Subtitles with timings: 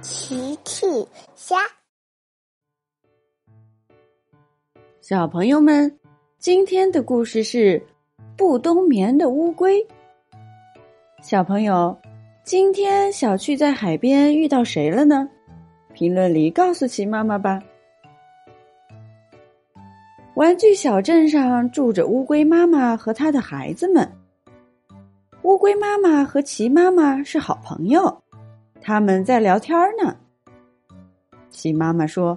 [0.00, 0.86] 奇趣
[1.34, 1.56] 虾，
[5.02, 5.94] 小朋友们，
[6.38, 7.82] 今天的故事是
[8.34, 9.86] 不冬眠的乌龟。
[11.20, 11.94] 小朋友，
[12.44, 15.28] 今天小趣在海边遇到谁了呢？
[15.92, 17.60] 评论里告诉奇妈妈吧。
[20.34, 24.10] 玩具小镇上住着乌龟妈妈和她的孩子们。
[25.42, 28.22] 乌龟妈妈和奇妈妈是好朋友。
[28.82, 30.16] 他们在聊天呢。
[31.50, 32.36] 鸡妈妈说：“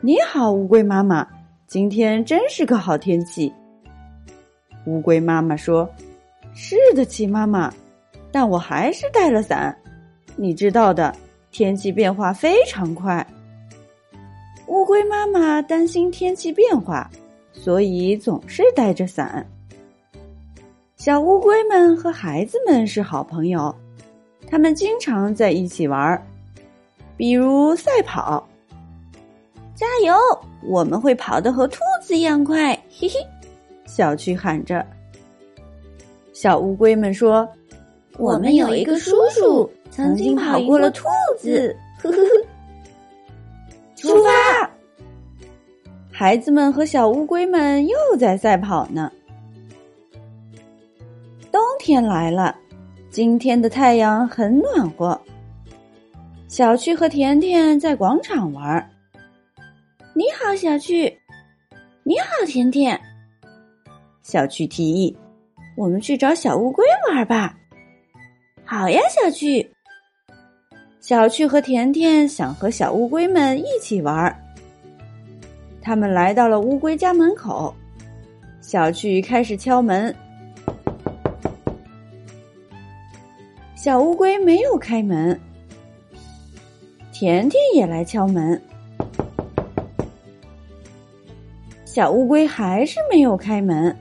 [0.00, 1.26] 你好，乌龟妈妈，
[1.66, 3.52] 今天真是个好天气。”
[4.86, 5.88] 乌龟妈妈说
[6.54, 7.72] ：“是的，鸡妈妈，
[8.32, 9.76] 但我还是带了伞。
[10.36, 11.14] 你知道的，
[11.50, 13.26] 天气变化非常快。”
[14.68, 17.10] 乌龟妈妈担心天气变化，
[17.52, 19.46] 所以总是带着伞。
[20.96, 23.74] 小乌龟们和孩子们是好朋友。
[24.48, 26.20] 他们经常在一起玩，
[27.16, 28.46] 比如赛跑。
[29.74, 30.14] 加油！
[30.62, 33.14] 我们会跑得和兔子一样快，嘿嘿！
[33.86, 34.84] 小趣喊着。
[36.32, 37.46] 小乌龟们说
[38.18, 41.04] ：“我们有一个叔叔曾经跑过了兔
[41.38, 42.28] 子。”呵呵呵。
[43.96, 44.70] 出发！
[46.10, 49.12] 孩子们和小乌龟们又在赛跑呢。
[51.52, 52.56] 冬天来了。
[53.16, 55.18] 今天的太阳很暖和。
[56.48, 58.90] 小趣和甜甜在广场玩。
[60.12, 61.04] 你好，小趣。
[62.04, 63.00] 你好，甜甜。
[64.22, 65.16] 小趣提议
[65.78, 67.58] ：“我们去找小乌龟玩吧。”
[68.66, 69.66] 好呀，小趣。
[71.00, 74.30] 小趣和甜甜想和小乌龟们一起玩。
[75.80, 77.74] 他们来到了乌龟家门口。
[78.60, 80.14] 小趣开始敲门。
[83.86, 85.40] 小乌龟没有开门，
[87.12, 88.60] 甜甜也来敲门，
[91.84, 93.96] 小乌龟还是没有开门。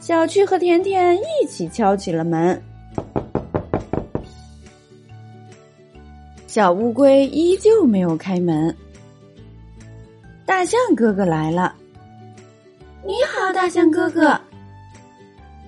[0.00, 2.62] 小趣和甜甜一起敲起了门，
[6.46, 8.74] 小乌龟依旧没有开门。
[10.46, 11.74] 大象哥哥来了，
[13.04, 14.40] 你好，大象哥哥。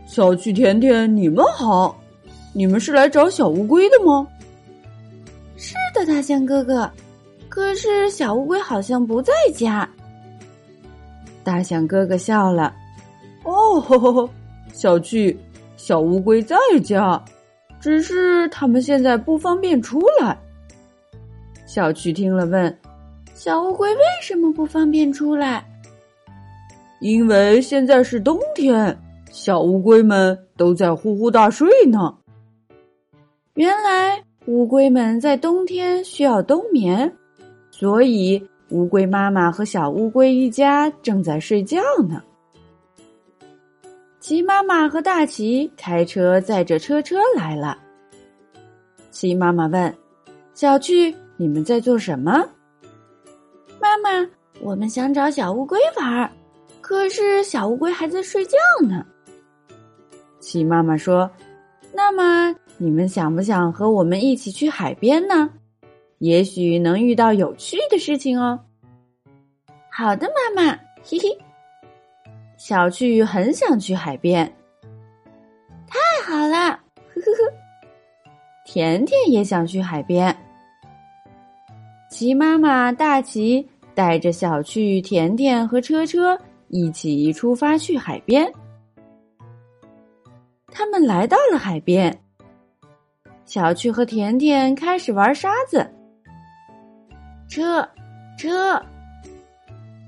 [0.07, 1.95] 小趣、甜甜，你们好。
[2.57, 4.27] 你们是来找小乌龟的吗？
[5.59, 6.91] 是的，大象哥哥。
[7.51, 9.87] 可是小乌龟好像不在家。
[11.45, 12.75] 大象哥哥笑了。
[13.45, 14.27] 哦，
[14.73, 15.39] 小趣，
[15.77, 17.23] 小乌龟在家，
[17.79, 20.35] 只是他们现在不方便出来。
[21.67, 22.75] 小趣听了问
[23.37, 25.63] ：“小乌龟为什么不方便出来？”
[27.03, 28.99] 因为现在是冬天，
[29.31, 32.15] 小乌龟们都在呼呼大睡呢。
[33.57, 37.11] 原来乌龟们在冬天需要冬眠，
[37.71, 42.23] 所以乌龟妈妈和小乌龟一家正在睡觉呢。
[44.21, 47.79] 齐妈妈和大齐开车载着车车来了。
[49.11, 49.97] 齐妈妈问
[50.53, 52.47] ：“小趣，你们在做什么？”
[53.81, 54.29] 妈妈，
[54.61, 56.31] 我们想找小乌龟玩儿，
[56.83, 59.03] 可是小乌龟还在睡觉呢。
[60.41, 61.31] 齐妈妈说
[61.95, 65.51] ：“那么。”你们想不想和我们一起去海边呢？
[66.19, 68.59] 也许能遇到有趣的事情哦。
[69.91, 71.39] 好的，妈妈，嘿嘿。
[72.59, 74.51] 小趣很想去海边。
[75.87, 77.53] 太好了，呵呵呵。
[78.65, 80.35] 甜甜也想去海边。
[82.11, 86.39] 齐妈妈大齐带着小趣、甜甜和车车
[86.69, 88.51] 一起出发去海边。
[90.69, 92.19] 他们来到了海边。
[93.47, 95.89] 小趣和甜甜开始玩沙子。
[97.49, 97.81] 车，
[98.37, 98.75] 车，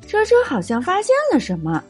[0.08, 1.82] 车车好像发现了什么。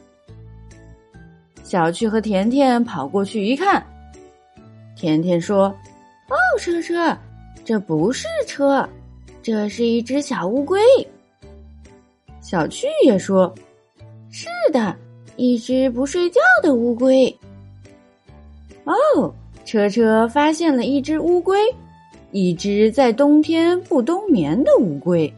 [1.63, 3.83] 小趣和甜甜跑过去一看，
[4.95, 5.67] 甜甜说
[6.29, 7.17] ：“哦，车车，
[7.65, 8.87] 这不是车，
[9.41, 10.79] 这是一只小乌龟。”
[12.41, 13.53] 小趣也说
[14.29, 14.95] ：“是的，
[15.35, 17.35] 一只不睡觉的乌龟。”
[18.85, 19.33] 哦。
[19.69, 21.59] 车车发现了一只乌龟，
[22.31, 25.31] 一只在冬天不冬眠的乌龟。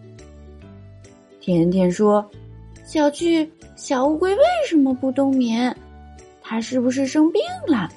[1.42, 2.26] 甜甜说
[2.86, 3.46] ：“小趣，
[3.76, 5.76] 小乌龟为什么不冬眠？
[6.42, 7.90] 它是不是生病了？”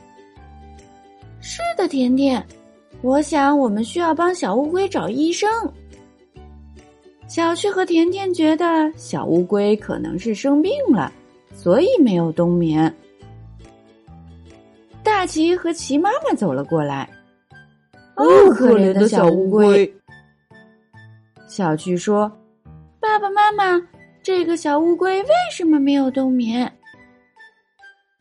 [1.40, 2.44] 是的，甜甜，
[3.00, 5.48] 我想我们需要帮小乌龟找医生。
[7.28, 11.12] 小趣和甜甜觉得小乌龟可能是生病了，
[11.54, 12.92] 所以没有冬眠。
[15.24, 17.08] 大奇和奇妈妈走了过来。
[18.16, 19.90] 哦，可怜的小乌龟，
[21.48, 22.30] 小趣说
[23.00, 23.80] ：“爸爸妈妈，
[24.22, 26.70] 这个小乌龟为什么没有冬眠？”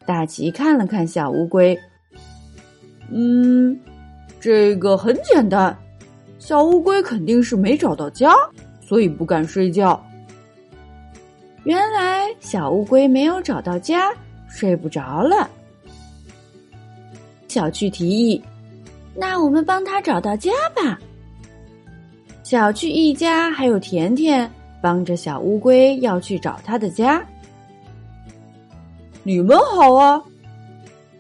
[0.07, 1.77] 大奇看了看小乌龟，
[3.11, 3.77] 嗯，
[4.39, 5.77] 这个很简单，
[6.39, 8.33] 小乌龟肯定是没找到家，
[8.79, 10.01] 所以不敢睡觉。
[11.65, 14.09] 原来小乌龟没有找到家，
[14.47, 15.49] 睡不着了。
[17.53, 18.43] 小趣提议
[19.13, 20.99] ：“那我们帮他找到家吧。”
[22.41, 24.51] 小趣一家还有甜甜
[24.81, 27.23] 帮着小乌龟要去找他的家。
[29.21, 30.19] 你们好啊！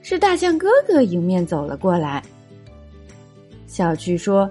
[0.01, 2.23] 是大象哥哥迎面走了过来。
[3.67, 4.49] 小趣说：“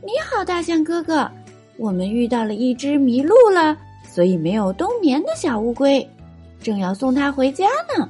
[0.00, 1.30] 你好，大象哥哥，
[1.76, 3.76] 我们遇到了一只迷路了，
[4.10, 6.08] 所以没有冬眠的小乌龟，
[6.62, 8.08] 正要送它回家呢。”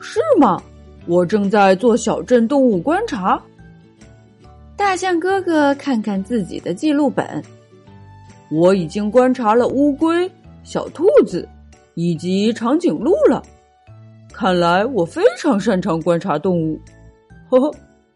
[0.00, 0.62] 是吗？
[1.06, 3.40] 我正在做小镇动物观察。
[4.76, 7.42] 大象哥哥看看自己的记录本，
[8.50, 10.30] 我已经观察了乌龟、
[10.62, 11.48] 小兔子。
[11.94, 13.42] 以及长颈鹿了，
[14.32, 16.80] 看来我非常擅长观察动物。
[17.50, 17.70] 呵呵，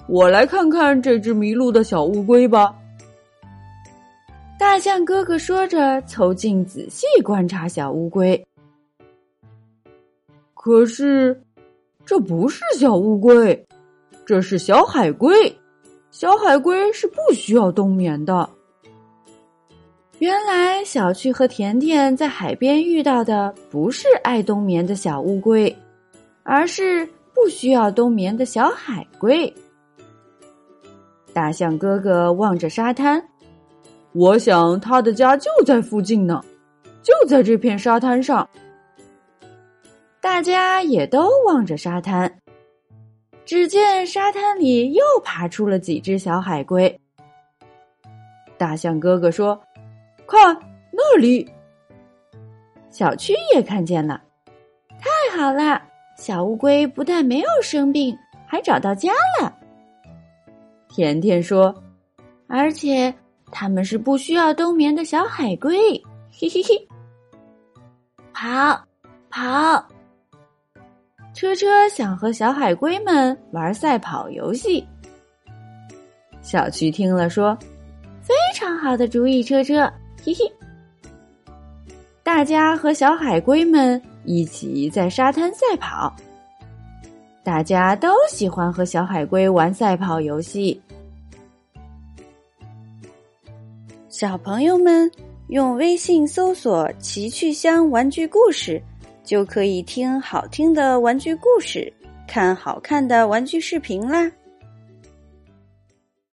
[0.09, 2.75] 我来看看这只迷路的小乌龟吧。
[4.59, 8.43] 大象哥哥说着，凑近仔细观察小乌龟。
[10.55, 11.39] 可是，
[12.07, 13.67] 这不是小乌龟，
[14.25, 15.31] 这是小海龟。
[16.13, 18.49] 小海龟是不需要冬眠的。
[20.21, 25.77] 原来小趣和甜甜在海边遇到的不是爱冬眠的小乌龟，
[26.45, 27.05] 而是
[27.35, 29.53] 不需要冬眠的小海龟。
[31.35, 33.23] 大象哥哥望着沙滩，
[34.13, 36.41] 我想他的家就在附近呢，
[37.03, 38.49] 就在这片沙滩上。
[40.27, 42.41] 大家也都望着沙滩，
[43.45, 47.01] 只见沙滩里又爬出了几只小海龟。
[48.59, 49.59] 大象哥哥说。
[50.27, 50.59] 看
[50.91, 51.49] 那里，
[52.91, 54.21] 小区也看见了，
[54.99, 55.81] 太好了！
[56.19, 58.19] 小乌龟不但没有生病，
[58.49, 59.57] 还找到家了。
[60.89, 61.73] 甜甜说
[62.49, 63.15] ：“而且
[63.53, 65.79] 他们是不需要冬眠的小海龟。”
[66.37, 66.89] 嘿嘿嘿，
[68.33, 68.85] 跑
[69.31, 69.87] 跑！
[71.37, 74.83] 车车想和小海龟们玩赛跑游戏。
[76.41, 77.55] 小区听了说
[78.25, 79.81] ：“非常好的主意，车车。”
[80.25, 80.51] 嘿嘿，
[82.23, 86.11] 大家和小海龟们一起在沙滩赛跑。
[87.45, 90.81] 大家都喜欢和小海龟玩赛跑游戏。
[94.09, 95.11] 小朋友们
[95.49, 98.83] 用微信搜索“奇趣箱玩具故事”，
[99.27, 101.93] 就可以听好听的玩具故事，
[102.27, 104.31] 看好看的玩具视频啦。